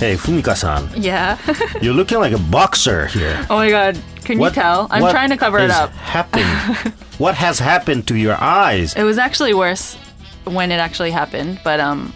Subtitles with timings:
[0.00, 1.36] Hey, Fumika-san, Yeah.
[1.82, 3.46] you're looking like a boxer here.
[3.50, 3.98] oh my god.
[4.24, 4.86] Can you tell?
[4.90, 5.90] I'm trying to cover it up.
[5.92, 6.44] Happened?
[7.18, 8.94] what has happened to your eyes?
[8.96, 9.96] It was actually worse
[10.44, 12.14] when it actually happened, but um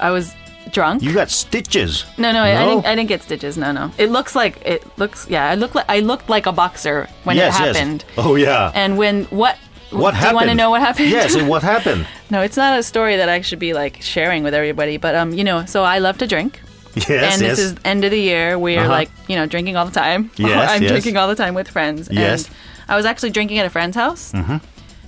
[0.00, 0.34] I was
[0.72, 1.02] drunk.
[1.04, 2.04] You got stitches.
[2.18, 2.68] no, no, I No?
[2.68, 3.56] didn't I didn't get stitches.
[3.56, 3.92] No, no.
[3.98, 7.36] It looks like it looks yeah, I look like I looked like a boxer when
[7.36, 8.04] yes, it happened.
[8.16, 8.26] yes.
[8.26, 8.72] Oh yeah.
[8.74, 9.56] And when what
[9.90, 10.30] what do happened?
[10.32, 11.10] you want to know what happened?
[11.10, 12.04] Yes, and what happened?
[12.30, 15.32] no, it's not a story that I should be like sharing with everybody, but um,
[15.34, 16.58] you know, so I love to drink.
[16.94, 17.56] Yes, and yes.
[17.56, 18.58] this is end of the year.
[18.58, 18.88] We're Uh-huh.
[18.88, 20.30] like, you know, drinking all the time.
[20.36, 20.90] Yes, I'm yes.
[20.90, 22.08] drinking all the time with friends.
[22.10, 22.46] Yes.
[22.46, 22.54] And
[22.88, 24.32] I was actually drinking at a friend's house.
[24.32, 24.56] Mm-hmm.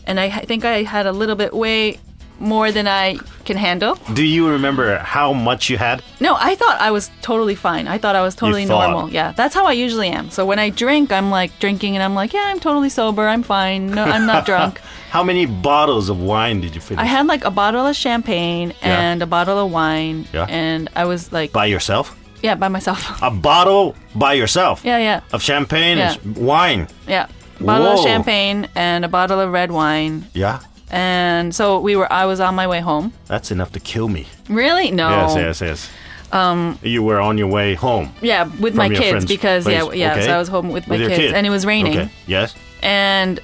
[0.07, 1.99] And I, I think I had a little bit way
[2.41, 3.95] more than I can handle.
[4.15, 6.03] Do you remember how much you had?
[6.21, 7.87] No, I thought I was totally fine.
[7.89, 8.91] I thought I was totally thought.
[8.91, 9.11] normal.
[9.11, 10.31] Yeah, that's how I usually am.
[10.31, 13.29] So when I drink, I'm like drinking and I'm like, yeah, I'm totally sober.
[13.29, 13.91] I'm fine.
[13.91, 14.81] No, I'm not drunk.
[15.11, 17.01] How many bottles of wine did you finish?
[17.03, 19.01] I had like a bottle of champagne Yeah.
[19.01, 20.27] and a bottle of wine.
[20.33, 20.47] Yeah.
[20.49, 22.17] And I was like, by yourself?
[22.43, 23.01] yeah, by myself.
[23.23, 25.21] A bottle by yourself yeah, yeah.
[25.33, 26.15] of champagne Yeah.
[26.25, 26.89] and wine.
[27.09, 27.29] Yeah.
[27.61, 30.27] A Bottle of champagne and a bottle of red wine.
[30.35, 30.59] Yeah,
[30.91, 33.13] And so we were I was on my way home.
[33.27, 34.27] that's enough to kill me.
[34.49, 34.91] Really?
[34.91, 35.09] No.
[35.11, 35.91] Yes, yes, yes.
[36.33, 39.99] Um, you were on your way home Yeah, with my kids because yeah, place.
[39.99, 40.27] yeah, Okay.
[40.27, 41.35] so I was home with my With kids kid.
[41.35, 41.97] and it was raining.
[41.99, 42.11] Okay.
[42.27, 42.55] Yes.
[42.83, 43.39] And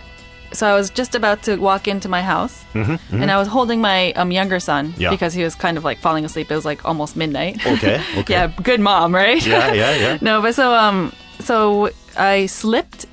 [0.53, 4.13] so I was just about to walk into my house and I was holding my
[4.15, 5.11] um, younger son Mm-hmm, Yeah.
[5.11, 6.51] because he was kind of like falling asleep.
[6.51, 7.65] It was like almost midnight.
[7.65, 8.03] Okay.
[8.19, 8.33] Okay.
[8.35, 9.45] yeah, good mom, right?
[9.47, 10.19] Yeah, yeah, yeah.
[10.29, 13.07] no, but so um so I slipped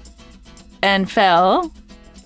[0.81, 1.71] and fell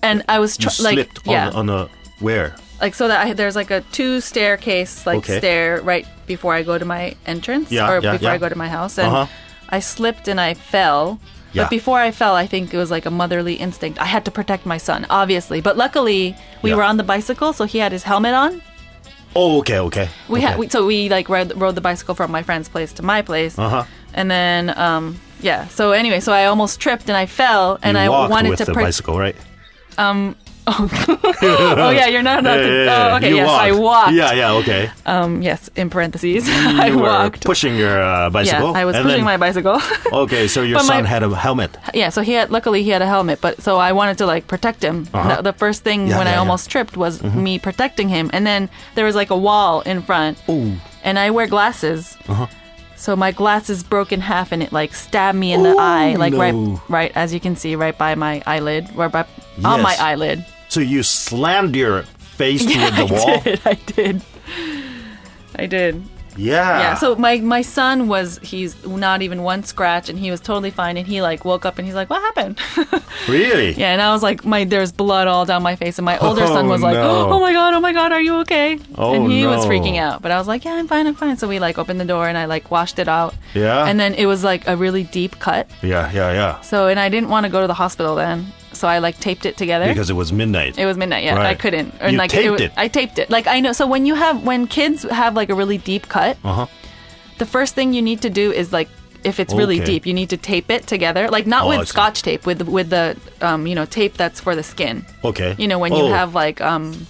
[0.02, 1.48] and I was You like slipped yeah.
[1.48, 1.88] on, on a
[2.20, 2.54] where?
[2.80, 5.38] like so that I, there's like a two staircase like Okay.
[5.38, 8.34] stair right before I go to my entrance Yeah, or yeah, before yeah.
[8.34, 9.26] I go to my house and Uh-huh.
[9.68, 11.18] I slipped and I fell.
[11.54, 14.00] But before I fell, I think it was like a motherly instinct.
[14.00, 15.60] I had to protect my son, obviously.
[15.60, 18.62] But luckily, we were on the bicycle, so he had his helmet on.
[19.36, 20.08] Oh, okay, okay.
[20.28, 20.46] We okay.
[20.48, 23.20] had we, so we like rode, rode the bicycle from my friend's place to my
[23.22, 23.84] place, Uh-huh.
[24.14, 25.68] and then um yeah.
[25.68, 28.64] So anyway, so I almost tripped and I fell, and you I wanted with to
[28.64, 29.36] the pro- bicycle, right?
[30.66, 32.38] Oh yeah, you're not.
[32.44, 34.12] allowed to- Oh, okay, You yes, I walked.
[34.12, 34.90] Yeah, yeah, okay.
[35.06, 37.44] Um, yes, in parentheses, I walked.
[37.44, 38.70] pushing your uh, bicycle.
[38.72, 39.80] Yeah, I was pushing then- my bicycle.
[40.12, 41.76] Okay, so your But my- son had a helmet.
[41.94, 44.46] yeah, so he had luckily he had a helmet, but so I wanted to like
[44.46, 45.08] protect him.
[45.12, 45.36] Uh-huh.
[45.36, 46.40] The, the first thing Yeah, when yeah, I yeah.
[46.40, 50.38] almost tripped was me protecting him, and then there was like a wall in front,
[50.48, 50.76] Ooh.
[51.02, 52.16] and I wear glasses.
[52.28, 52.46] Uh-huh.
[53.02, 56.34] So my glasses broke in half, and it like stabbed me in the eye, like
[56.34, 56.80] right, no.
[56.88, 59.26] right as you can see, right by my eyelid, or by
[59.64, 60.46] on my eyelid.
[60.68, 63.40] So you slammed your face toward the I wall.
[63.40, 64.22] did, I did,
[65.56, 66.02] I did.
[66.36, 66.78] Yeah.
[66.78, 70.70] Yeah, so my my son was he's not even one scratch and he was totally
[70.70, 72.60] fine and he like woke up and he's like, What happened?
[73.28, 73.72] really?
[73.72, 76.46] yeah, and I was like, My there's blood all down my face and my older
[76.46, 77.28] son Oh, was like, no.
[77.30, 78.78] Oh my god, oh my god, are you okay?
[78.96, 80.22] Oh, and he was freaking out.
[80.22, 81.36] But I was like, Yeah, I'm fine, I'm fine.
[81.36, 83.34] So we like opened the door and I like washed it out.
[83.54, 83.84] Yeah.
[83.86, 85.68] And then it was like a really deep cut.
[85.82, 86.60] Yeah, yeah, yeah.
[86.62, 88.52] So and I didn't want to go to the hospital then.
[88.82, 89.86] So I like taped it together.
[89.86, 90.76] Because it was midnight.
[90.76, 91.22] It was midnight.
[91.22, 91.94] Yeah, I couldn't.
[92.00, 92.72] And You like taped was- it?
[92.76, 93.30] I taped it.
[93.30, 93.72] Like I know.
[93.72, 96.66] So when you have when kids have like a really deep cut, Uh-huh.
[97.38, 98.88] the first thing you need to do is like
[99.22, 99.90] if it's really Okay.
[99.92, 101.28] deep, you need to tape it together.
[101.36, 104.56] Like not Oh, with scotch tape, with with the um you know tape that's for
[104.56, 105.06] the skin.
[105.30, 105.54] Okay.
[105.62, 106.18] You know when you Oh.
[106.18, 107.06] have like um.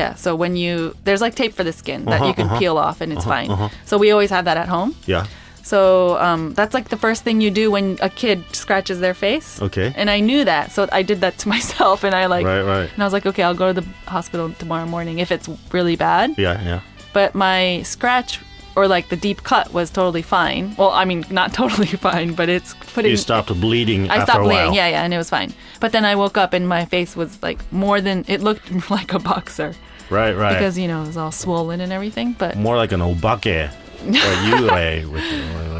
[0.00, 2.58] Yeah, so when you there's like tape for the skin that Uh-huh, you can uh-huh.
[2.58, 3.50] peel off and it's fine.
[3.84, 4.90] So we always have that at home.
[5.06, 5.26] Yeah.
[5.62, 9.60] So um, that's like the first thing you do when a kid scratches their face.
[9.62, 9.92] Okay.
[9.96, 12.90] And I knew that, so I did that to myself, and I like, Right, right.
[12.92, 15.96] and I was like, okay, I'll go to the hospital tomorrow morning if it's really
[15.96, 16.34] bad.
[16.36, 16.80] Yeah, yeah.
[17.12, 18.40] But my scratch
[18.74, 20.74] or like the deep cut was totally fine.
[20.78, 23.10] Well, I mean, not totally fine, but it's putting.
[23.10, 24.74] You stopped bleeding I after stopped bleeding.
[24.74, 25.52] Yeah, yeah, and it was fine.
[25.78, 29.12] But then I woke up and my face was like more than it looked like
[29.12, 29.74] a boxer
[30.10, 30.54] Right, right.
[30.54, 32.34] because you know it was all swollen and everything.
[32.38, 33.70] But More like an obake.
[34.08, 35.24] Or you lay with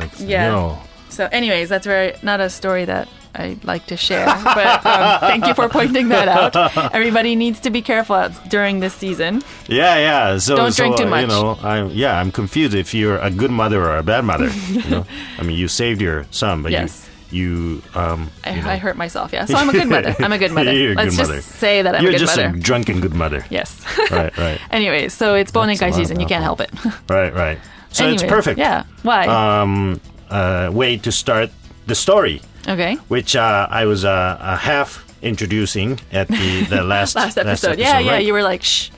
[0.01, 0.49] like, Yeah.
[0.49, 0.79] know.
[1.09, 4.25] So, anyways, that's very not a story that I like to share.
[4.45, 6.57] But um, thank you for pointing that out.
[6.95, 9.43] Everybody needs to be careful during this season.
[9.69, 10.39] Yeah, yeah.
[10.39, 13.31] So Don't so, drink too uh, You know, I yeah, I'm confused if you're a
[13.31, 14.49] good mother or a bad mother.
[14.69, 15.05] you know,
[15.39, 17.09] I mean, you saved your son, but Yes.
[17.31, 18.31] you you um.
[18.45, 19.33] I, you know, I hurt myself.
[19.33, 20.15] Yeah, so I'm a good mother.
[20.25, 20.73] I'm a good mother.
[20.73, 21.41] You're a Let's good just mother.
[21.43, 22.57] say that I'm you're a good just mother.
[22.57, 23.45] a drunken good mother.
[23.51, 23.81] yes.
[24.11, 26.21] right, right, Anyways, so it's a lot season.
[26.21, 26.71] You can't help it.
[27.09, 27.59] right, right.
[27.93, 28.59] So it's perfect.
[28.59, 28.85] Yeah.
[29.03, 29.27] Why?
[29.27, 30.01] Um,
[30.31, 31.51] uh, way to start
[31.87, 32.97] the story, okay.
[33.09, 34.11] which uh, I was uh,
[34.41, 37.79] uh, half introducing at the the last Last episode.
[37.79, 38.13] yeah, yeah.
[38.13, 38.25] right?
[38.27, 38.91] You were like, shh.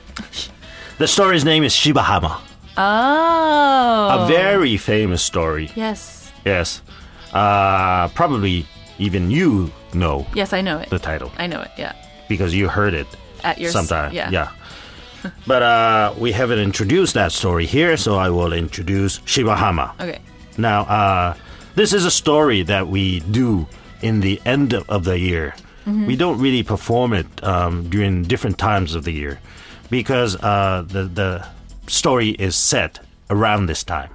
[0.98, 2.38] The story's name is Shibahama.
[2.76, 4.24] Oh.
[4.24, 5.70] A very famous story.
[5.74, 6.30] Yes.
[6.44, 6.82] Yes.
[7.32, 8.66] Uh, probably
[8.98, 10.88] even you know Yes, I know it.
[10.90, 11.70] the title I know it.
[11.76, 11.92] Yeah.
[12.28, 13.06] because you heard it
[13.42, 14.12] At your sometime.
[14.12, 14.30] Yeah.
[14.30, 14.48] Yeah.
[15.46, 19.98] but uh, we haven't introduced that story here, so I will introduce Shibahama.
[20.00, 20.20] Okay.
[20.56, 21.34] Now, uh,
[21.74, 23.66] this is a story that we do
[24.02, 25.54] in the end of, the year.
[25.86, 29.38] We don't really perform it um, during different times of the year
[29.90, 31.46] because uh, the the
[31.86, 34.10] story is set around this time.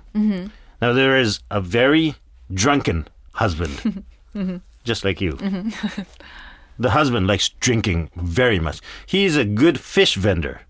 [0.81, 2.15] Now, there is a very
[2.53, 4.03] drunken husband,
[4.83, 5.33] just like you.
[6.79, 8.81] the husband likes drinking very much.
[9.05, 10.61] He's a good fish vendor,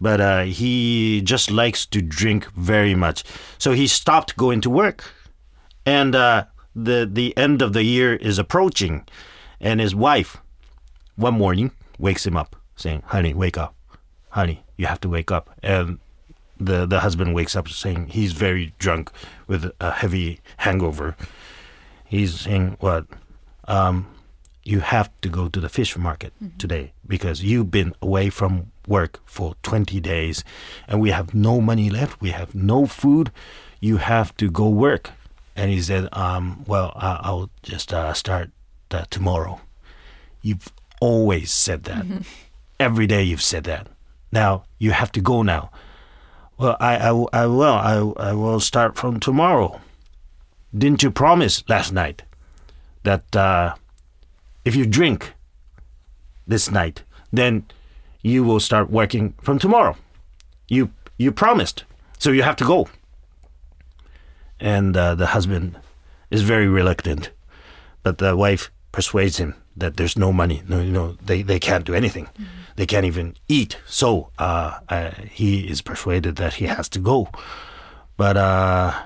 [0.00, 3.24] but uh, he just likes to drink very much.
[3.58, 5.12] So he stopped going to work,
[5.86, 6.44] and uh,
[6.74, 9.06] the the end of the year is approaching,
[9.60, 10.38] and his wife,
[11.16, 13.74] one morning, wakes him up, saying, "Honey, wake up,
[14.30, 15.98] honey, you have to wake up." And
[16.58, 19.10] the the husband wakes up, saying he's very drunk
[19.46, 21.16] with a heavy hangover.
[22.04, 23.06] He's saying, "What?
[23.66, 24.13] Um,
[24.64, 29.20] you have to go to the fish market today because you've been away from work
[29.26, 30.42] for 20 days
[30.88, 32.20] and we have no money left.
[32.20, 33.30] We have no food.
[33.80, 35.10] You have to go work.
[35.56, 38.50] And he said, um, Well, I- I'll just uh, start
[38.90, 39.60] uh, tomorrow.
[40.42, 42.04] You've always said that.
[42.80, 43.88] Every day you've said that.
[44.32, 45.70] Now you have to go now.
[46.58, 47.62] Well, I, I, I will.
[48.18, 49.80] I, I will start from tomorrow.
[50.76, 52.22] Didn't you promise last night
[53.02, 53.74] that uh,
[54.64, 55.34] if you drink
[56.46, 57.02] this night,
[57.32, 57.66] then
[58.22, 59.96] you will start working from tomorrow.
[60.68, 61.84] You you promised,
[62.18, 62.88] so you have to go.
[64.58, 65.76] And uh, the husband
[66.30, 67.30] is very reluctant,
[68.02, 70.62] but the wife persuades him that there's no money.
[70.68, 72.28] No, you know, they, they can't do anything.
[72.76, 73.76] They can't even eat.
[73.86, 77.28] So uh, uh, he is persuaded that he has to go,
[78.16, 79.02] but uh,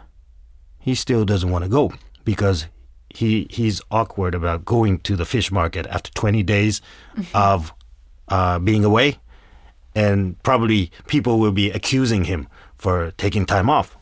[0.78, 1.92] he still doesn't want to go
[2.24, 2.66] because
[3.10, 6.80] he he's awkward about going to the fish market after 20 days
[7.34, 7.72] of
[8.28, 9.18] uh, being away,
[9.94, 13.96] and probably people will be accusing him for taking time off.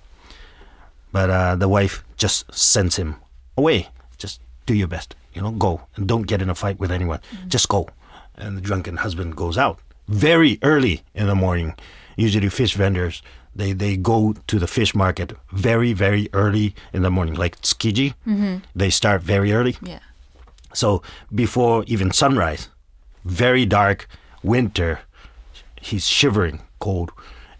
[1.12, 3.16] But uh, the wife just sends him
[3.56, 3.88] away.
[4.18, 7.20] Just do your best, you know, go and don't get in a fight with anyone.
[7.48, 7.88] Just go.
[8.34, 11.74] And the drunken husband goes out very early in the morning.
[12.16, 13.22] Usually, fish vendors
[13.56, 18.14] they they go to the fish market very very early in the morning, like Tsukiji.
[18.74, 19.76] They start very early.
[19.82, 20.00] Yeah.
[20.74, 21.02] So
[21.34, 22.68] before even sunrise,
[23.24, 24.08] very dark
[24.42, 25.00] winter,
[25.80, 27.10] he's shivering cold.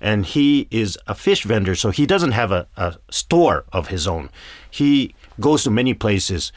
[0.01, 4.07] And he is a fish vendor, so he doesn't have a, a store of his
[4.07, 4.29] own.
[4.71, 6.53] He goes to many places,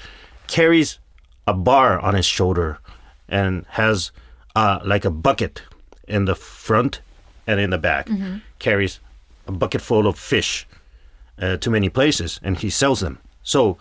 [0.48, 1.00] carries
[1.48, 2.80] a bar on his shoulder,
[3.30, 4.12] and has
[4.56, 5.62] uh, like a bucket
[6.08, 7.02] in the front
[7.48, 8.10] and in the back.
[8.60, 9.00] Carries
[9.50, 10.68] a bucket full of fish
[11.42, 13.18] uh, to many places, and he sells them.
[13.44, 13.78] So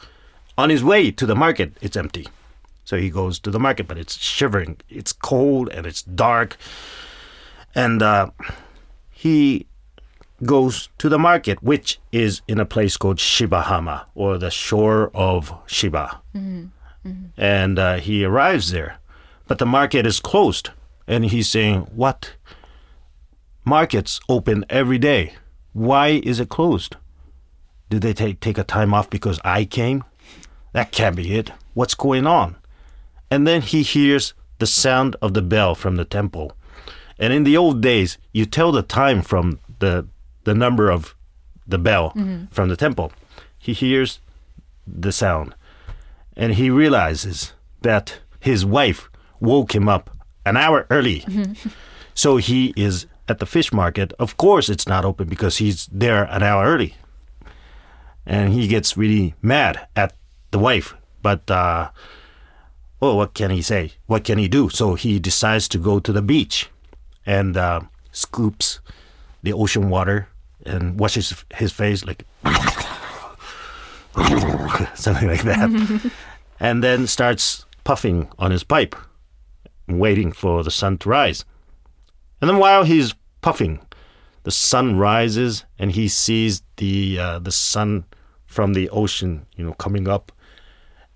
[0.57, 2.27] on his way to the market, it's empty.
[2.85, 6.57] So he goes to the market, but it's shivering, it's cold, and it's dark.
[7.75, 8.31] And uh,
[9.11, 9.67] he
[10.43, 15.53] goes to the market, which is in a place called Shibahama, or the shore of
[15.67, 16.21] Shiba.
[17.37, 18.99] And uh, he arrives there,
[19.47, 20.71] but the market is closed.
[21.07, 22.33] And he's saying, What?
[23.65, 25.35] Markets open every day.
[25.79, 26.97] Why is it closed?
[27.89, 30.03] Did they take, take a time off because I came?
[30.73, 31.53] That can't be it.
[31.75, 32.57] What's going on?
[33.31, 36.51] And then he hears the sound of the bell from the temple.
[37.17, 40.09] And in the old days, you tell the time from the
[40.43, 41.15] the number of
[41.65, 42.47] the bell mm-hmm.
[42.47, 43.13] from the temple.
[43.57, 44.19] He hears
[44.85, 45.55] the sound
[46.37, 47.53] and he realizes
[47.83, 50.11] that his wife woke him up
[50.45, 51.21] an hour early.
[51.21, 51.69] Mm-hmm.
[52.15, 54.13] so he is at the fish market.
[54.19, 56.95] Of course, it's not open because he's there an hour early.
[58.27, 60.15] And he gets really mad at
[60.51, 60.95] the wife.
[61.23, 61.91] But, uh,
[63.01, 63.93] well, what can he say?
[64.07, 64.69] What can he do?
[64.69, 66.69] So he decides to go to the beach
[67.25, 67.81] and uh,
[68.13, 68.81] scoops
[69.43, 70.29] the ocean water
[70.67, 72.27] and washes his face like
[74.95, 76.11] something like that.
[76.61, 78.97] and then starts puffing on his pipe,
[79.87, 81.45] waiting for the sun to rise.
[82.41, 83.81] And then while he's puffing,
[84.45, 88.05] the sun rises and he sees the uh, the sun
[88.47, 90.33] from the ocean, you know, coming up,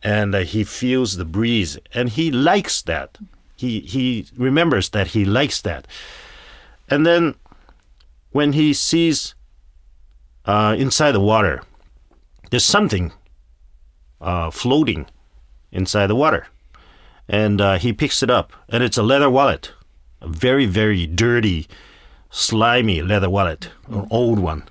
[0.03, 3.19] and uh, he feels the breeze, and he likes that.
[3.57, 5.87] He he remembers that he likes that,
[6.91, 7.35] and then
[8.33, 9.35] when he sees
[10.45, 11.63] uh, inside the water,
[12.51, 13.13] there's something
[14.21, 15.07] uh, floating
[15.71, 16.49] inside the water,
[17.29, 19.73] and uh, he picks it up, and it's a leather wallet,
[20.23, 21.69] a very very dirty,
[22.31, 24.09] slimy leather wallet, an mm.
[24.11, 24.63] old one,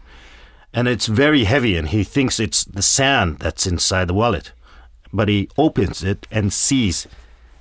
[0.73, 4.51] and it's very heavy, and he thinks it's the sand that's inside the wallet,
[5.13, 7.07] but he opens it and sees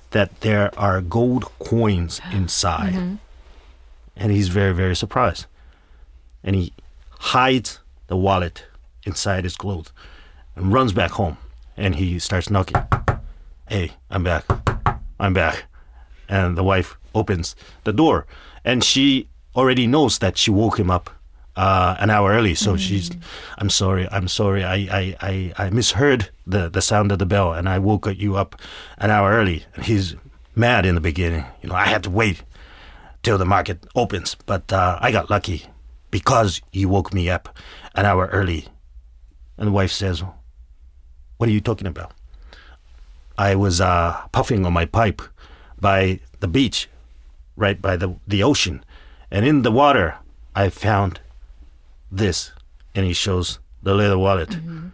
[0.09, 3.15] that there are gold coins inside, mm-hmm.
[4.15, 5.45] and he's very very surprised,
[6.43, 6.73] and he
[7.19, 8.65] hides the wallet
[9.05, 9.91] inside his clothes.
[10.55, 11.37] and runs back home.
[11.77, 12.83] And he starts knocking.
[13.69, 14.43] Hey, I'm back.
[15.19, 15.63] I'm back.
[16.27, 18.25] And the wife opens the door.
[18.63, 21.09] And she already knows that she woke him up
[21.55, 22.55] uh, an hour early.
[22.55, 23.11] So she's,
[23.57, 24.63] I'm sorry, I'm sorry.
[24.63, 28.35] I, I, I, I misheard the, the sound of the bell and I woke you
[28.35, 28.59] up
[28.97, 29.65] an hour early.
[29.75, 30.15] And he's
[30.55, 31.45] mad in the beginning.
[31.61, 32.43] You know, I had to wait
[33.23, 34.35] till the market opens.
[34.45, 35.65] But uh, I got lucky
[36.09, 37.57] because you woke me up
[37.95, 38.67] an hour early.
[39.57, 40.23] And the wife says,
[41.37, 42.13] What are you talking about?
[43.37, 45.21] I was uh, puffing on my pipe
[45.79, 46.89] by the beach,
[47.55, 48.83] right by the, the ocean.
[49.29, 50.17] And in the water,
[50.55, 51.19] I found
[52.11, 52.51] this.
[52.93, 54.49] And he shows the leather wallet.
[54.49, 54.87] Mm-hmm.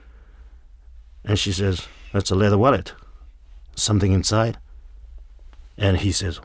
[1.26, 2.94] And she says, That's a leather wallet.
[3.76, 4.58] Something inside.
[5.78, 6.40] And he says,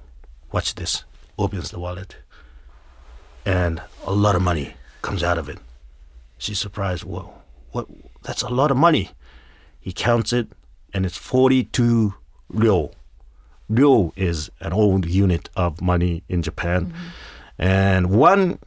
[0.50, 1.04] Watch this.
[1.38, 2.16] Opens the wallet.
[3.44, 5.58] And a lot of money comes out of it.
[6.38, 7.04] She's surprised.
[7.04, 7.32] Whoa,
[7.70, 7.86] what?
[8.22, 9.10] That's a lot of money.
[9.80, 10.48] He counts it,
[10.94, 12.14] and it's 42
[12.48, 12.92] ryo.
[13.72, 16.92] Ryo is an old unit of money in Japan.
[17.58, 18.58] And one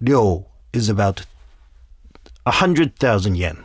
[0.00, 1.24] ryo is about
[2.44, 3.64] 100,000 yen,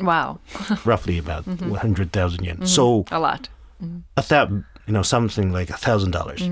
[0.00, 0.38] Wow.
[0.84, 1.70] roughly about mm-hmm.
[1.70, 2.56] 100,000 yen.
[2.56, 2.64] Mm-hmm.
[2.66, 3.48] So A lot.
[3.82, 3.98] Mm-hmm.
[4.16, 6.48] a thousand, you know, something like a thousand dollars.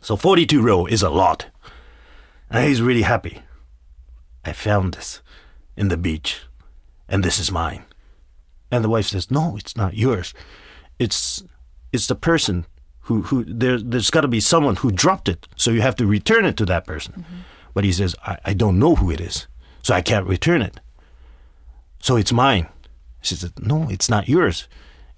[0.00, 1.46] So 42 Ryo is a lot.
[2.50, 3.40] And he's really happy.
[4.44, 5.22] I found this
[5.76, 6.42] in the beach,
[7.08, 7.84] and this is mine.
[8.70, 10.34] And the wife says, "No, it's not yours.
[10.98, 11.42] It's
[11.92, 12.66] it's the person
[13.04, 16.06] who who there there's got to be someone who dropped it, so you have to
[16.06, 17.34] return it to that person." Mm-hmm.
[17.72, 19.46] But he says, I, "I don't know who it is,
[19.82, 20.80] so I can't return it.
[22.00, 22.66] So it's mine."
[23.22, 24.68] She says, "No, it's not yours.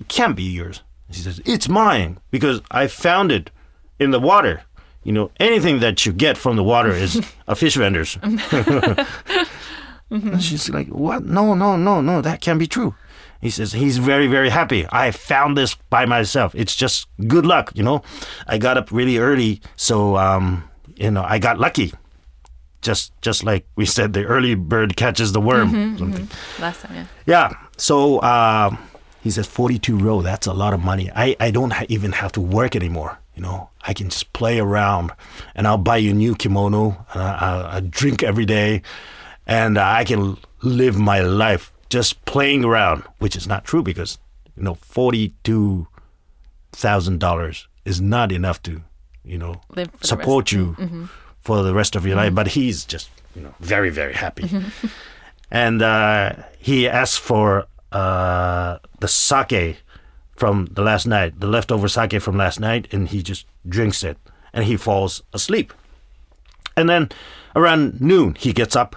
[0.01, 3.51] It can't be yours." She says, "It's mine because I found it
[3.99, 4.63] in the water."
[5.05, 8.19] You know, anything that you get from the water is a fish vendor's.
[10.09, 10.29] Mm-hmm.
[10.35, 11.25] And she's like, What?
[11.25, 12.95] No, no, no, no, that can't be true.
[13.41, 14.87] He says, He's very, very happy.
[14.91, 16.55] I found this by myself.
[16.55, 18.03] It's just good luck, you know.
[18.47, 21.93] I got up really early, so um, you know, I got lucky.
[22.83, 25.99] Just just like we said, the early bird catches the worm.
[25.99, 26.29] something.
[26.61, 27.07] Last time, yeah.
[27.27, 27.53] Yeah.
[27.77, 28.79] So um,
[29.23, 30.23] he says 42 ryo.
[30.23, 31.11] That's a lot of money.
[31.15, 33.19] I, I don't ha- even have to work anymore.
[33.35, 35.11] You know, I can just play around,
[35.55, 38.83] and I'll buy you a new kimono, and I, I, I drink every day,
[39.47, 44.19] and I can live my life just playing around, which is not true because
[44.57, 45.87] you know 42
[46.73, 48.83] thousand dollars is not enough to
[49.25, 51.09] you know Live for the support you
[51.41, 52.35] for the rest of your life.
[52.35, 54.51] But he's just you know very very happy,
[55.51, 59.83] and uh, he asks for uh, the sake
[60.37, 64.19] from the last night, the leftover sake from last night, and he just drinks it,
[64.53, 65.73] and he falls asleep.
[66.77, 67.09] And then
[67.55, 68.97] around noon, he gets up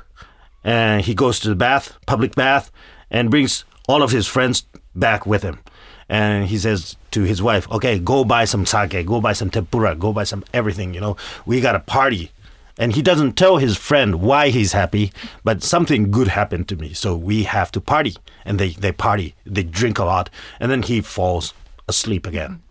[0.64, 2.72] and he goes to the bath, public bath,
[3.10, 5.60] and brings all of his friends back with him.
[6.08, 9.96] And he says to his wife, "Okay, go buy some sake, go buy some tempura,
[9.96, 10.94] go buy some everything.
[10.94, 12.32] You know, we got a party."
[12.78, 15.12] And he doesn't tell his friend why he's happy,
[15.44, 18.16] but something good happened to me, so we have to party.
[18.46, 21.54] And they they party, they drink a lot, and then he falls
[21.88, 22.62] asleep again.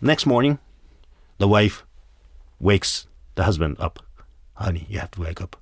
[0.00, 0.58] Next morning,
[1.38, 1.84] the wife
[2.58, 4.00] wakes the husband up.
[4.54, 5.56] Honey, you have to wake up.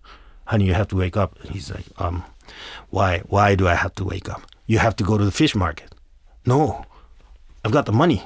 [0.46, 1.38] Honey, you have to wake up.
[1.42, 2.24] And he's like, um,
[2.90, 3.20] why?
[3.26, 4.42] Why do I have to wake up?
[4.66, 5.94] You have to go to the fish market.
[6.44, 6.84] No,
[7.64, 8.22] I've got the money.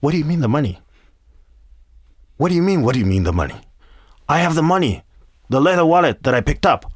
[0.00, 0.80] What do you mean the money?
[2.36, 2.82] What do you mean?
[2.82, 3.60] What do you mean the money?
[4.28, 5.02] I have the money,
[5.50, 6.90] the leather wallet that I picked up.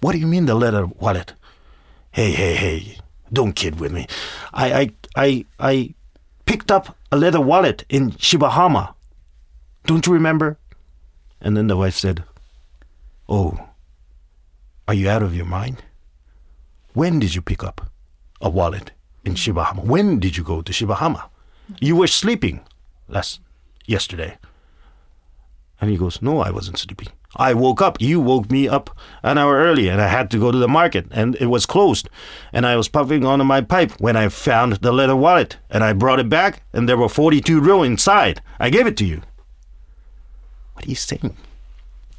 [0.00, 1.34] What do you mean the leather wallet?
[2.10, 2.98] Hey, hey, hey!
[3.32, 4.06] Don't kid with me.
[4.52, 5.94] I, I, I, I
[6.44, 8.94] picked up a leather wallet in Shibahama.
[9.86, 10.58] Don't you remember?
[11.40, 12.24] And then the wife said,
[13.28, 13.58] Oh,
[14.88, 15.82] are you out of your mind?
[16.94, 17.90] When did you pick up
[18.40, 18.92] a wallet
[19.24, 19.84] in Shibahama?
[19.84, 21.28] When did you go to Shibahama?
[21.80, 22.60] You were sleeping
[23.08, 23.40] last
[23.86, 24.38] yesterday.
[25.80, 27.08] And he goes, No, I wasn't sleeping.
[27.34, 28.00] I woke up.
[28.00, 28.90] You woke me up
[29.22, 32.10] an hour early, and I had to go to the market, and it was closed.
[32.52, 35.94] And I was puffing on my pipe when I found the leather wallet, and I
[35.94, 38.42] brought it back, and there were 42 ryo inside.
[38.60, 39.22] I gave it to you.
[40.74, 41.36] What are you saying?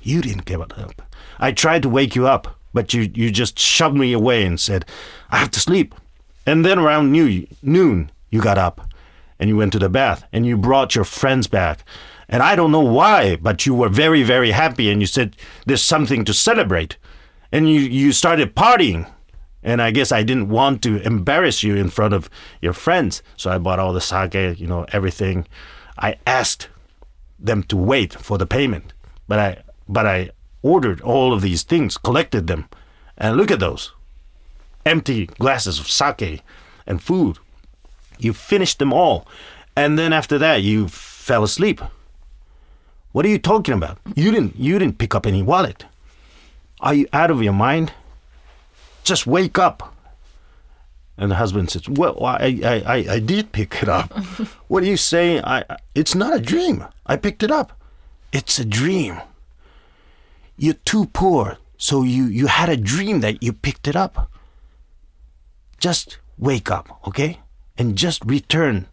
[0.01, 1.01] You didn't give it up.
[1.39, 4.85] I tried to wake you up, but you, you just shoved me away and said,
[5.29, 5.95] I have to sleep.
[6.45, 8.89] And then around new, noon, you got up
[9.39, 11.85] and you went to the bath and you brought your friends back.
[12.27, 15.83] And I don't know why, but you were very, very happy and you said, There's
[15.83, 16.97] something to celebrate.
[17.51, 19.09] And you, you started partying.
[19.61, 22.29] And I guess I didn't want to embarrass you in front of
[22.61, 23.23] your friends.
[23.37, 25.47] So I bought all the sake, you know, everything.
[25.97, 26.67] I asked
[27.39, 28.93] them to wait for the payment.
[29.27, 30.31] But I but I
[30.63, 32.67] ordered all of these things, collected them,
[33.17, 33.91] and look at those.
[34.85, 36.41] empty glasses of sake
[36.85, 37.37] and food.
[38.19, 39.25] You finished them all.
[39.75, 41.81] And then after that, you fell asleep.
[43.13, 43.97] What are you talking about?
[44.15, 45.85] You didn't you didn't pick up any wallet.
[46.81, 47.93] Are you out of your mind?
[49.03, 49.93] Just wake up.
[51.17, 54.11] And the husband says, "Well, I I, I, I did pick it up.
[54.67, 55.43] what are you saying?
[55.45, 55.63] I
[55.95, 56.85] it's not a dream.
[57.05, 57.71] I picked it up.
[58.31, 59.21] It's a dream.
[60.57, 64.31] You're too poor, so you you had a dream that you picked it up.
[65.79, 67.39] Just wake up, okay?
[67.77, 68.87] And just return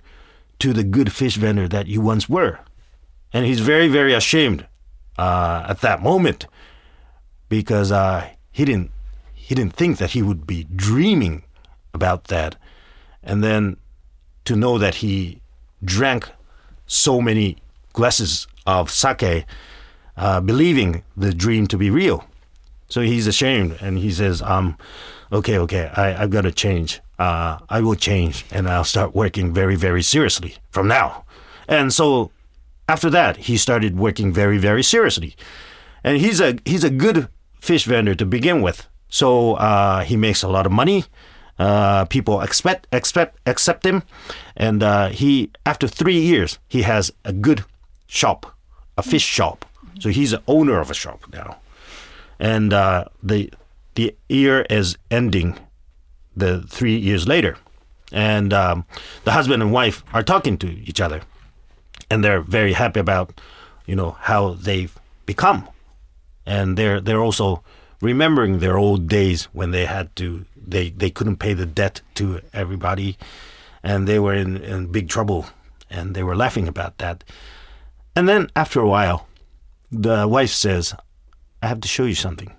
[0.59, 2.59] to the good fish vendor that you once were."
[3.33, 4.67] And he's very very ashamed
[5.19, 6.47] uh, at that moment
[7.49, 8.91] because uh, he didn't
[9.35, 11.45] he didn't think that he would be dreaming
[11.93, 12.57] about that,
[13.23, 13.77] and then
[14.45, 15.41] to know that he
[15.85, 16.31] drank
[16.87, 17.57] so many
[17.93, 19.45] glasses of sake,
[20.21, 22.25] uh, believing the dream to be real.
[22.89, 24.77] So he's ashamed, and he says, "Um,
[25.33, 27.01] okay, okay, I, I've got to change.
[27.19, 31.25] Uh, I will change, and I'll start working very, very seriously from now."
[31.67, 32.31] And so
[32.87, 35.37] after that, he started working very, very seriously,
[36.05, 38.87] and he's a he's a good fish vendor to begin with.
[39.09, 41.05] So uh, he makes a lot of money.
[41.59, 44.03] Uh, people expect expect accept him,
[44.57, 47.65] and uh, he after three years he has a good
[48.07, 48.55] shop,
[48.99, 49.65] a fish shop.
[50.01, 51.59] So he's the owner of a shop now,
[52.39, 53.53] and uh, the
[53.95, 55.59] the year is ending,
[56.37, 57.57] the three years later,
[58.13, 58.85] and um,
[59.25, 61.21] the husband and wife are talking to each other,
[62.11, 63.41] and they're very happy about,
[63.87, 65.69] you know, how they've become,
[66.47, 67.63] and they're they're also
[68.01, 72.41] remembering their old days when they had to they they couldn't pay the debt to
[72.53, 73.17] everybody.
[73.83, 75.47] And they were in, in big trouble.
[75.89, 77.25] And they were laughing about that.
[78.15, 79.27] And then after a while
[79.91, 80.95] the wife says
[81.63, 82.53] i have to show you something.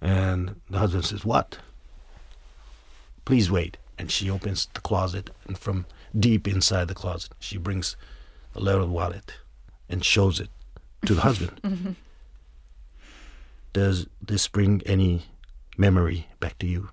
[0.00, 1.58] And the husband says what?
[3.24, 3.76] Please wait.
[3.98, 5.86] And she opens the closet and from
[6.18, 7.96] deep inside the closet she brings
[8.54, 9.34] a little wallet
[9.88, 10.50] and shows it
[11.06, 11.60] to the husband.
[13.72, 15.26] Does this bring any
[15.76, 16.90] memory back to you?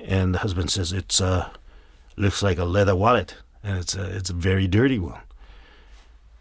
[0.00, 1.50] And the husband says, it's uh,
[2.16, 5.20] looks like a leather wallet, and it's a, it's a very dirty one.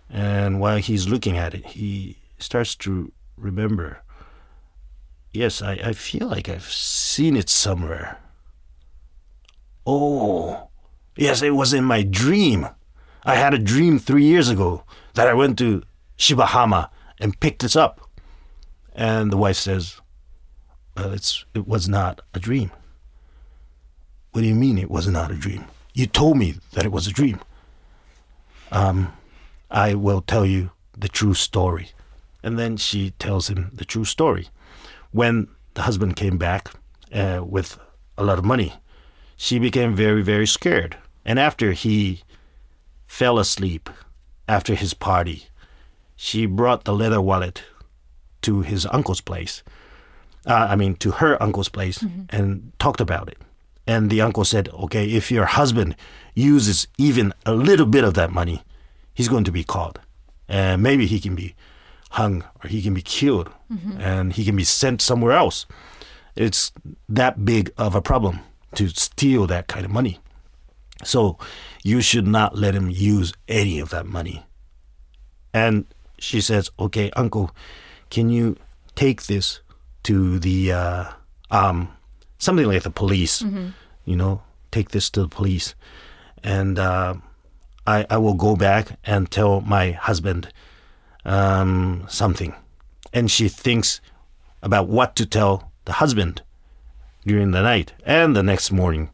[0.10, 4.04] And while he's looking at it, he starts to remember,
[5.32, 8.20] yes, I, I feel like I've seen it somewhere.
[9.86, 10.70] Oh,
[11.16, 12.68] yes, it was in my dream.
[13.24, 14.84] I had a dream three years ago
[15.16, 15.84] that I went to
[16.18, 16.90] Shibahama
[17.20, 18.02] and picked this up.
[18.94, 20.00] And the wife says,
[20.96, 22.72] well, it's, it was not a dream.
[24.32, 25.66] What do you mean it was not a dream?
[25.94, 27.40] You told me that it was a dream.
[28.72, 29.14] Um,
[29.70, 31.90] I will tell you the true story.
[32.44, 34.50] And then she tells him the true story.
[35.12, 36.72] When the husband came back
[37.14, 37.80] uh, with
[38.18, 38.74] a lot of money,
[39.36, 40.98] she became very, very scared.
[41.26, 42.24] And after he
[43.08, 43.90] fell asleep
[44.48, 45.48] after his party,
[46.16, 47.64] she brought the leather wallet
[48.44, 49.64] to his uncle's place.
[50.46, 53.38] Uh, I mean, to her uncle's place and talked about it.
[53.88, 55.96] And the uncle said, okay, if your husband
[56.36, 58.64] uses even a little bit of that money,
[59.16, 59.98] he's going to be caught.
[60.48, 61.56] And maybe he can be
[62.12, 63.50] hung or he can be killed
[64.00, 65.66] and he can be sent somewhere else.
[66.36, 66.72] It's
[67.10, 68.40] that big of a problem
[68.76, 70.20] to steal that kind of money.
[71.04, 71.38] So
[71.84, 74.46] you should not let him use any of that money.
[75.54, 75.86] And
[76.20, 77.52] she says, okay, uncle,
[78.10, 78.56] can you
[78.96, 79.62] take this
[80.04, 81.06] to the uh,
[81.52, 81.90] um,
[82.38, 83.42] something like the police?
[84.06, 85.74] You know, take this to the police,
[86.44, 87.16] and uh,
[87.88, 90.52] I I will go back and tell my husband
[91.24, 92.54] um, something,
[93.14, 94.02] and she thinks
[94.62, 96.42] about what to tell the husband
[97.26, 99.10] during the night, and the next morning,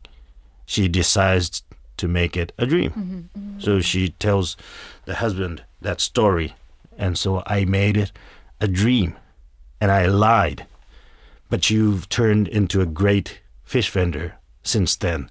[0.66, 1.64] she decides
[1.98, 3.30] to make it a dream.
[3.60, 4.58] So she tells
[5.06, 6.56] the husband that story,
[6.98, 8.12] and so I made it
[8.60, 9.16] a dream
[9.82, 10.66] and I lied.
[11.50, 15.30] But you've turned into a great fish vendor since then.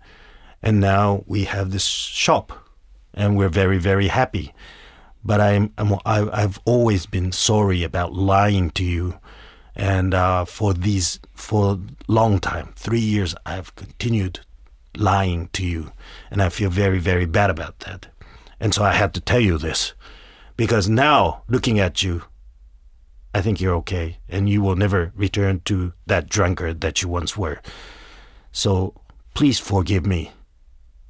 [0.63, 2.53] And now we have this shop
[3.15, 4.55] and we're very, very happy.
[5.25, 9.19] But I'm, I'm I, I've always been sorry about lying to you.
[9.77, 14.41] And uh, for these, for long time, three years, I've continued
[14.97, 15.93] lying to you.
[16.31, 18.09] And I feel very, very bad about that.
[18.59, 19.95] And so I had to tell you this.
[20.57, 22.23] Because now, looking at you,
[23.33, 27.37] I think you're okay, and you will never return to that drunkard that you once
[27.37, 27.61] were.
[28.53, 29.01] So
[29.35, 30.33] please forgive me.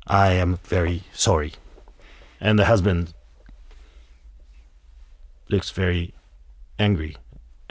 [0.07, 1.55] I am very sorry.
[2.41, 3.13] And the husband
[5.49, 6.15] looks very
[6.79, 7.17] angry,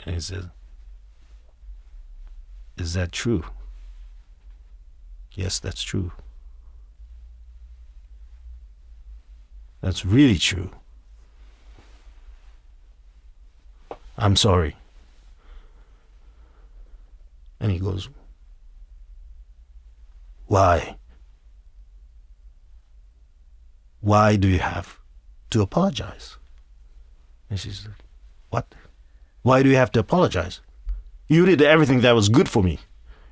[0.04, 0.46] and he says,
[2.76, 3.44] Is that true?
[5.32, 6.12] Yes, that's true.
[9.80, 10.70] That's really true.
[14.16, 14.76] I'm sorry.
[17.58, 18.08] And he goes,
[20.46, 20.96] Why?
[24.00, 24.98] Why do you have
[25.50, 26.36] to apologize?
[27.48, 27.96] And she's like,
[28.50, 28.74] What?
[29.42, 30.60] Why do you have to apologize?
[31.28, 32.80] You did everything that was good for me.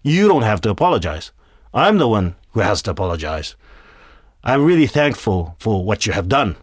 [0.02, 1.32] You don't have to apologize.
[1.74, 3.56] I'm the one who has to apologize.
[4.44, 6.56] I'm really thankful for what you have done.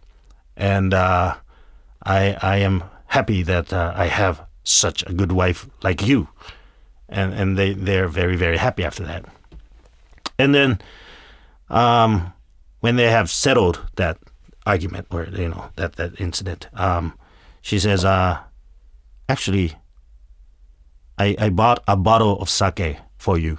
[0.56, 1.36] And uh,
[2.04, 6.30] I, I am happy that uh, I have such a good wife like you.
[7.10, 9.26] And, and they, they're very, very happy after that.
[10.40, 10.80] And then
[11.70, 12.34] um,
[12.86, 14.20] when they have settled that
[14.68, 17.18] argument or, you know, that, that incident, um,
[17.64, 18.38] she says, uh,
[19.28, 19.74] actually,
[21.18, 23.58] I, I bought a bottle of sake for you.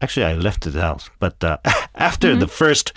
[0.00, 1.58] Actually, I left it out, but uh,
[1.94, 2.94] after the first,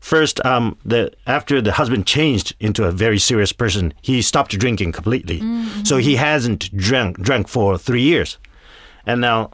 [0.00, 4.92] first, um, the after the husband changed into a very serious person, he stopped drinking
[4.92, 5.40] completely.
[5.84, 8.38] So he hasn't drank drank for three years,
[9.04, 9.50] and now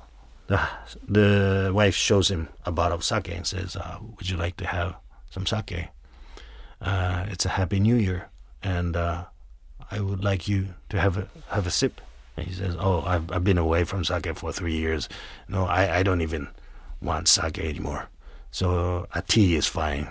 [1.08, 4.66] the wife shows him a bottle of sake and says, uh, "Would you like to
[4.66, 4.96] have
[5.30, 5.88] some sake?
[6.80, 8.28] Uh, it's a Happy New Year,
[8.62, 9.24] and uh,
[9.90, 12.00] I would like you to have a have a sip."
[12.36, 15.08] And he says, "Oh, I've I've been away from sake for three years.
[15.48, 16.48] No, I, I don't even
[17.00, 18.08] want sake anymore.
[18.50, 20.08] So a tea is fine.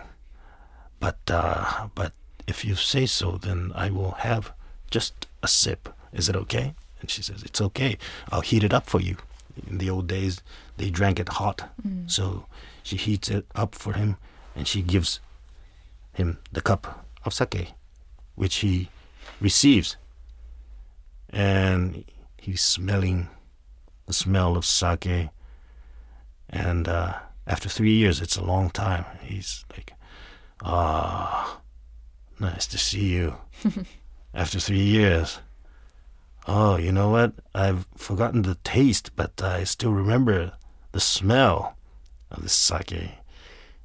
[0.99, 2.13] But uh, but
[2.47, 4.53] if you say so, then I will have
[4.89, 5.89] just a sip.
[6.13, 7.97] Is it okay?" And she says, "It's okay.
[8.31, 9.17] I'll heat it up for you."
[9.67, 10.41] In the old days,
[10.77, 11.69] they drank it hot,
[12.07, 12.45] so
[12.83, 14.17] she heats it up for him,
[14.55, 15.19] and she gives
[16.13, 17.73] him the cup of sake,
[18.35, 18.89] which he
[19.39, 19.97] receives
[21.31, 22.03] and
[22.37, 23.29] he's smelling
[24.05, 25.29] the smell of sake.
[26.49, 27.13] And uh,
[27.47, 29.05] after three years, it's a long time.
[29.21, 29.93] He's like,
[30.63, 31.61] ah,
[32.39, 33.35] nice to see you.
[34.33, 35.39] after three years.
[36.47, 37.33] Oh, you know what?
[37.53, 40.53] I've forgotten the taste, but I still remember
[40.91, 41.75] the smell
[42.31, 43.11] of this sake.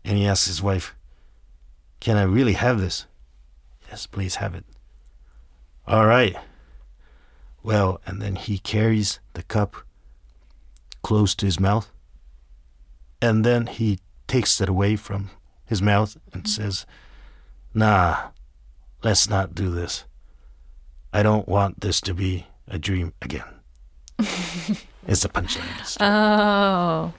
[0.04, 0.94] And he asks his wife,
[2.00, 3.06] Can I really have this?
[3.88, 4.64] Yes, please have it.
[5.86, 6.36] All right.
[7.62, 9.76] Well, and then he carries the cup
[11.02, 11.90] close to his mouth,
[13.20, 15.30] and then he takes it away from
[15.64, 16.86] his mouth and says,
[17.74, 18.28] Nah,
[19.02, 20.04] let's not do this.
[21.12, 23.44] I don't want this to be a dream again.
[25.06, 25.96] it's the punchline.
[26.00, 27.12] Oh,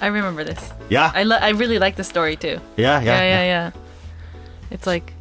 [0.00, 0.72] I remember this.
[0.88, 2.60] yeah, I, li- I really like the story too.
[2.76, 3.70] yeah, yeah, yeah, yeah, yeah.
[4.70, 5.12] It's like,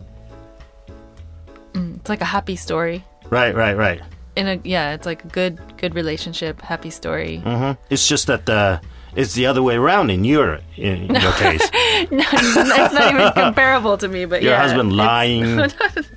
[1.73, 3.03] mm, it's like a happy story.
[3.29, 4.01] Right, right, right.
[4.35, 7.41] In a yeah, it's like a good good relationship, happy story.
[7.45, 7.79] Mm-hmm.
[7.89, 8.79] It's just that uh,
[9.15, 11.69] it's the other way around in your in your case.
[12.11, 15.67] no, it's not even comparable to me, but Your yeah, husband lying uh,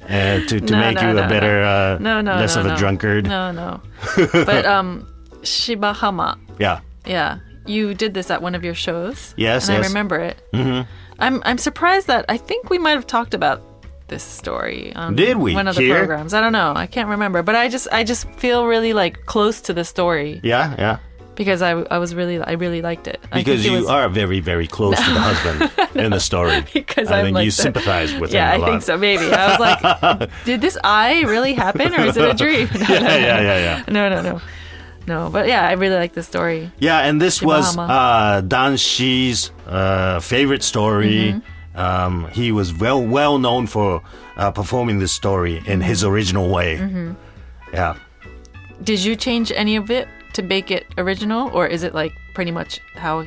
[0.09, 3.27] to to No, make no, you a better, uh, No, no, less of a drunkard.
[3.27, 3.81] No, no.
[4.33, 5.07] but um,
[5.43, 6.39] Shibahama.
[6.59, 6.81] Yeah.
[7.05, 9.35] Yeah, you did this at one of your shows.
[9.37, 9.85] Yes, and yes.
[9.85, 10.43] I remember it.
[10.53, 10.91] Mm-hmm.
[11.19, 13.63] I'm I'm surprised that I think we might have talked about
[14.09, 15.55] this story on Did we?
[15.55, 15.97] one of the Here?
[15.99, 16.35] programs.
[16.35, 16.73] I don't know.
[16.77, 20.41] I can't remember, but I just I just feel really like close to the story
[20.43, 20.99] Yeah, yeah.
[21.37, 23.21] Because I I was really I really liked it.
[23.33, 25.71] Because it you was- are very, very close to the husband
[26.05, 26.65] in the story.
[26.73, 28.97] Because I I'm think like you the- sympathize with yeah, him a I think so.
[28.97, 32.69] Maybe I was like, did this eye really happen, or is it a dream?
[32.75, 33.17] No, Yeah, no, no.
[33.17, 33.83] yeah, yeah, yeah.
[33.89, 34.41] No, no, no,
[35.07, 35.31] no.
[35.31, 36.71] But yeah, I really like the story.
[36.79, 41.35] Yeah, and this was uh, Danshi's uh, favorite story.
[41.35, 41.79] Mm-hmm.
[41.79, 44.01] Um, he was well well known for
[44.39, 46.13] uh, performing this story in his Mm-hmm.
[46.15, 46.81] original way.
[47.73, 47.95] Yeah.
[48.83, 52.51] Did you change any of it to make it original, or is it like pretty
[52.53, 53.27] much how?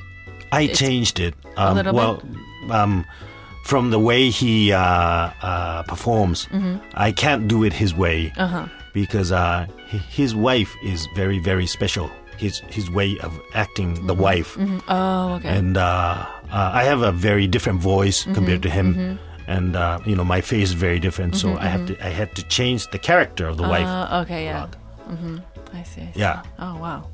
[0.52, 1.36] I changed it.
[1.58, 2.22] Um, little well,
[2.72, 3.06] um,
[3.66, 4.82] from the way he uh,
[5.42, 6.48] uh, performs,
[6.96, 8.34] I can't do it his way
[8.94, 9.68] because uh,
[10.10, 12.10] his wife is very, very special.
[12.38, 15.50] His his way of acting, the wife, Oh, okay.
[15.50, 20.16] and uh, uh, I have a very different voice compared to him, and uh, you
[20.16, 21.36] know my face is very different.
[21.36, 23.86] So I have to I had to change the character of the wife.
[23.88, 24.68] Uh, okay, yeah.
[25.12, 25.38] hmm
[25.74, 26.02] I see.
[26.02, 26.20] I see.
[26.20, 26.44] Yeah.
[26.60, 27.10] Oh, wow.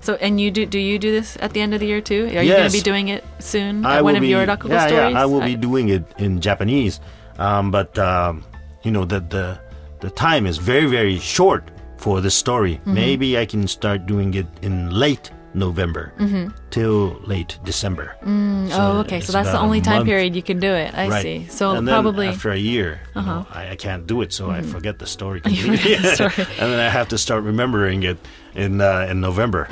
[0.00, 0.64] So, and you do?
[0.64, 2.26] Do you do this at the end of the year too?
[2.26, 4.46] Are you going to be doing it soon I at one will of be, your
[4.46, 5.12] Rakugo yeah, stories?
[5.12, 7.00] Yeah, I will be doing it in Japanese.
[7.38, 8.44] Um, but um,
[8.82, 9.60] you know the the
[10.00, 12.74] the time is very very short for this story.
[12.76, 12.94] Mm-hmm.
[12.94, 16.48] Maybe I can start doing it in late November mm-hmm.
[16.70, 18.16] till late December.
[18.24, 19.20] oh, okay.
[19.20, 20.06] So that's the only time month.
[20.08, 20.94] period you can do it.
[20.94, 21.22] I Right.
[21.22, 21.46] see.
[21.50, 22.34] So and probably Uh-huh.
[22.36, 25.40] after a year, you know, I, I can't do it, so I forget the story
[25.44, 25.96] completely.
[25.96, 26.32] the story.
[26.60, 28.18] and then I have to start remembering it
[28.54, 29.66] in uh, in November.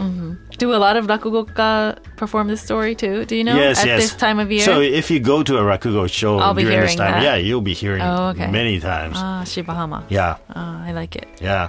[0.58, 3.24] do a lot of rakugoka perform this story too.
[3.24, 3.56] Do you know?
[3.56, 4.00] yes, At yes.
[4.02, 4.64] this time of year.
[4.64, 7.22] So if you go to a rakugo show I'll during this time, that.
[7.22, 8.50] yeah, you'll be hearing Oh, it okay.
[8.50, 9.16] many times.
[9.18, 10.04] ah, Shibahama.
[10.08, 11.28] yeah, Ah, I like it.
[11.40, 11.68] yeah.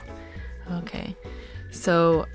[0.83, 1.15] Okay.
[1.71, 2.25] So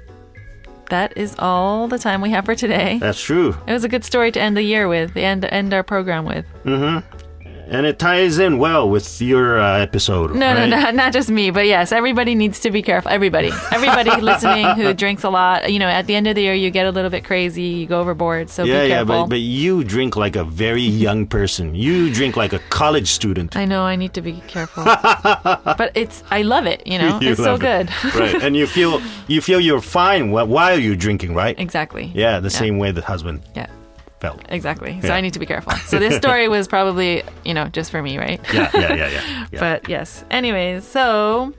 [0.93, 2.99] that is all the time we have for today.
[2.99, 3.57] That's true.
[3.67, 6.45] It was a good story to end the year with, end end our program with.
[6.65, 7.22] Mm-hmm.
[7.73, 10.35] And it ties in well with your uh, episode.
[10.35, 10.69] No, right?
[10.69, 13.11] no, no, not just me, but yes, everybody needs to be careful.
[13.11, 15.73] Everybody, everybody listening who drinks a lot.
[15.73, 17.87] You know, at the end of the year, you get a little bit crazy, you
[17.87, 18.51] go overboard.
[18.51, 21.75] So Yeah, be yeah, but, but you drink like a very young person.
[21.75, 23.57] You drink like a college student.
[23.57, 26.87] I know I need to be careful, but it's I love it.
[26.87, 27.61] You know, You it's so it.
[27.61, 27.91] good.
[28.15, 31.59] right, and you feel you feel you're fine wh- while you're drinking, right?
[31.59, 32.13] exactly.
[32.15, 33.67] Yeah, the same way the husband Yeah.
[34.23, 34.41] Felt.
[34.49, 34.93] Exactly.
[35.03, 35.17] So Yeah.
[35.19, 35.73] I need to be careful.
[35.93, 38.41] So this story was probably, you know, just for me, right?
[38.55, 39.47] Yeah, yeah, yeah, yeah.
[39.53, 39.61] yeah.
[39.65, 40.25] But yes.
[40.31, 41.53] Anyways, so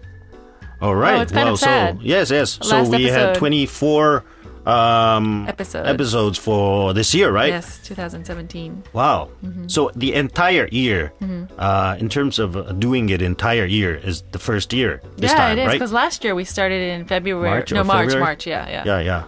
[0.82, 1.18] All right.
[1.20, 1.98] Oh, it's kind well, of sad.
[1.98, 2.58] so yes, yes.
[2.62, 4.24] So Last we had 24
[4.66, 5.88] um, Episodes.
[5.90, 7.50] episodes for this year, right?
[7.50, 8.84] yes, 2017.
[8.94, 9.30] Wow.
[9.44, 9.68] Mm-hmm.
[9.68, 11.12] So the entire year,
[11.60, 15.38] uh, in terms of uh, doing it entire year, is the first year this yeah,
[15.38, 15.74] time, it is right?
[15.76, 17.50] because last year we started in February.
[17.50, 18.24] March no, March, February?
[18.24, 18.48] March.
[18.48, 19.24] Yeah, yeah, Yeah, yeah.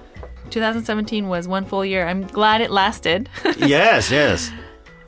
[0.52, 2.08] 2017 was one full year.
[2.08, 4.52] I'm glad it lasted, yes, yes.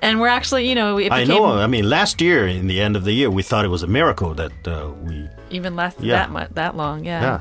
[0.02, 1.46] and we're actually, you know, it I know.
[1.46, 3.88] I mean, last year, in the end of the year, we thought it was a
[3.88, 5.28] miracle that uh, we.
[5.50, 6.16] even lasted Yeah.
[6.18, 7.06] that much, that long.
[7.06, 7.22] Yeah.
[7.22, 7.40] Yeah.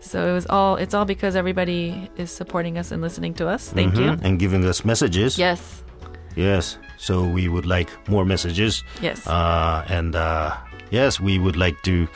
[0.00, 0.76] So it was all.
[0.76, 3.68] It's all because everybody is supporting us and listening to us.
[3.70, 4.12] Thank you.
[4.12, 5.36] Mhm, And giving us messages.
[5.38, 5.82] Yes.
[6.36, 6.78] Yes.
[6.98, 8.84] So we would like more messages.
[9.02, 9.26] Yes.
[9.26, 10.54] Uh, and uh,
[10.90, 12.06] yes, we would like to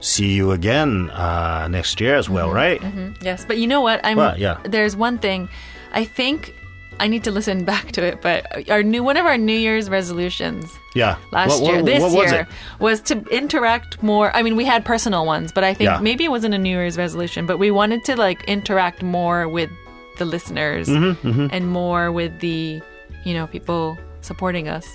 [0.00, 2.80] see you again uh, next year as well, right?
[3.22, 4.00] Yes, but you know what?
[4.04, 4.58] I'm Well, yeah.
[4.64, 5.48] there's one thing
[5.92, 6.54] I think
[7.00, 9.88] I need to listen back to it, but our new one of our New Year's
[9.90, 11.16] resolutions Yeah.
[11.32, 12.46] last What- what- year, this was year it?
[12.80, 14.34] was to interact more.
[14.34, 15.98] I mean, we had personal ones, but I think Yeah.
[16.00, 19.70] maybe it wasn't a New Year's resolution, but we wanted to like interact more with
[20.18, 22.80] the listeners Mm-hmm, and more with the,
[23.24, 24.86] you know, people supporting us.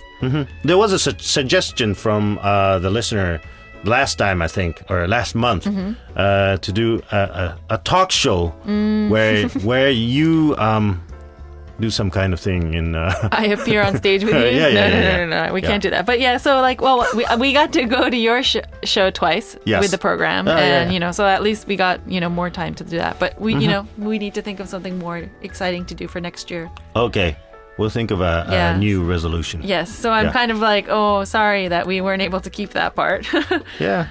[0.63, 3.39] There was a su- suggestion from uh, the listener
[3.83, 5.93] last time, I think, or last month, Mm-hmm.
[6.15, 9.09] uh, to do a, a, a talk show Mm.
[9.09, 11.01] where where you um,
[11.79, 12.93] do some kind of thing in.
[12.95, 14.39] Uh, I appear on stage with you.
[14.39, 15.53] Yeah, yeah, no, yeah, no, no, no, no.
[15.53, 16.05] We can't do that.
[16.05, 19.57] But yeah, so like, well, we, we got to go to your sh- show twice
[19.65, 19.81] Yes.
[19.81, 20.61] with the program, Oh, and.
[20.85, 20.93] Mm-hmm.
[20.93, 23.17] you know, so at least we got you know more time to do that.
[23.19, 26.21] But we, you know, we need to think of something more exciting to do for
[26.21, 26.69] next year.
[26.95, 27.35] okay,
[27.77, 28.75] we'll think of a, Yeah.
[28.75, 29.61] a new resolution.
[29.63, 29.89] Yes.
[29.89, 30.31] So I'm Yeah.
[30.33, 33.27] kind of like, oh, sorry that we weren't able to keep that part.
[33.79, 34.07] Yeah.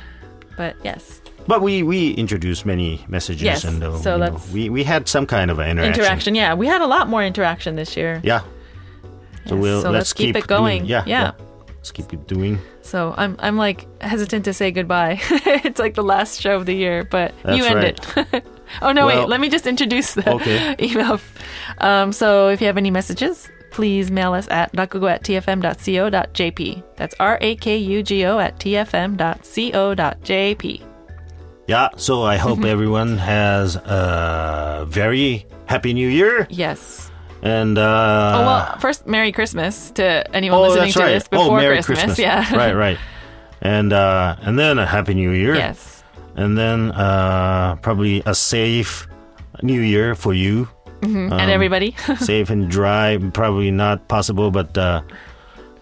[0.56, 4.84] but yes, But we, we introduced many messages Yes, and uh, so know, we, we
[4.84, 5.94] had some kind of interaction.
[5.94, 6.34] interaction.
[6.34, 8.20] Yeah, we had a lot more interaction this year.
[8.22, 8.40] Yeah.
[9.46, 10.84] So Yes, we'll so let's let's keep it doing- going.
[10.86, 11.32] yeah, Yeah.
[11.80, 12.58] Let's keep it doing.
[12.82, 15.18] So I'm I'm like hesitant to say goodbye.
[15.64, 17.98] it's like the last show of the year, but you end right.
[18.34, 18.44] it.
[18.82, 19.28] oh no, Well- wait.
[19.28, 20.76] Let me just introduce the Okay.
[20.82, 21.20] email.
[21.78, 26.82] Um, so if you have any messages, please mail us at rakugo at tfm.co.jp.
[26.96, 28.58] That's R A K U G O at
[29.60, 30.82] tfm.co.jp.
[31.66, 31.88] Yeah.
[31.96, 37.10] So I hope everyone has a very happy New Year Yes.
[37.42, 37.78] and.
[37.78, 41.12] Uh, Oh well, first Merry Christmas to anyone oh, listening to right.
[41.12, 42.16] this before oh, Merry Christmas.
[42.16, 42.18] Christmas.
[42.50, 42.56] Yeah.
[42.56, 42.98] right, right.
[43.62, 45.54] And uh, and then a happy New Year.
[45.54, 45.99] yes.
[46.36, 49.08] And then uh, probably a safe
[49.62, 50.68] New Year for you.
[51.02, 51.96] and everybody.
[52.18, 55.02] safe and dry, probably not possible, but uh,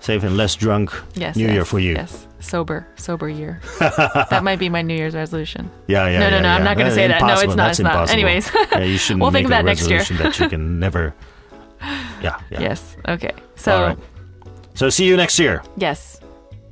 [0.01, 1.37] safe and less drunk yes.
[1.37, 1.93] New yes, Year for you.
[1.95, 2.27] Yes.
[2.41, 3.61] Sober, sober year.
[3.81, 5.69] that might be my New Year's resolution.
[5.89, 6.21] Yeah, yeah.
[6.21, 7.21] No, no, yeah, no, I'm not gonna say that.
[7.21, 8.11] No, it's not, That's it's not.
[8.11, 8.49] Anyways.
[8.73, 10.05] yeah, you shouldn't We'll think of that next year.
[10.05, 11.15] that you can never.
[12.23, 12.61] Yeah, yeah.
[12.61, 12.97] Yes.
[13.09, 13.33] Okay.
[13.57, 13.99] So, All right.
[14.75, 15.63] So see you next year.
[15.77, 16.21] yes.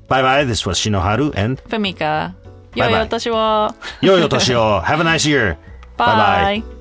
[0.06, 0.44] Bye bye.
[0.44, 2.32] This was Shinoharu and Fumika.
[2.76, 3.74] 良いお年を。
[4.00, 4.82] 良いお年を。
[4.82, 5.56] Have a nice year.
[5.96, 6.62] Bye bye.
[6.62, 6.75] bye.